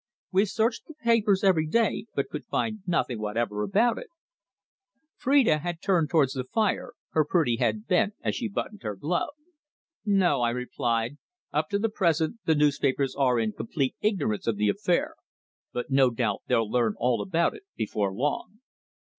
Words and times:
We've 0.31 0.49
searched 0.49 0.87
the 0.87 0.95
papers 0.95 1.43
every 1.43 1.67
day, 1.67 2.07
but 2.15 2.29
could 2.31 2.45
find 2.45 2.81
nothing 2.87 3.19
whatever 3.21 3.61
about 3.61 3.99
it." 3.99 4.07
Phrida 5.15 5.59
had 5.59 5.79
turned 5.79 6.09
towards 6.09 6.33
the 6.33 6.43
fire, 6.43 6.93
her 7.11 7.23
pretty 7.23 7.57
head 7.57 7.85
bent 7.85 8.15
as 8.23 8.35
she 8.35 8.47
buttoned 8.47 8.81
her 8.81 8.95
glove. 8.95 9.35
"No," 10.03 10.41
I 10.41 10.49
replied. 10.49 11.19
"Up 11.53 11.69
to 11.69 11.77
the 11.77 11.87
present 11.87 12.39
the 12.45 12.55
newspapers 12.55 13.13
are 13.15 13.39
in 13.39 13.51
complete 13.51 13.95
ignorance 14.01 14.47
of 14.47 14.55
the 14.57 14.69
affair. 14.69 15.13
But 15.71 15.91
no 15.91 16.09
doubt 16.09 16.41
they'll 16.47 16.67
learn 16.67 16.95
all 16.97 17.21
about 17.21 17.53
it 17.53 17.61
before 17.77 18.11
long." 18.11 18.57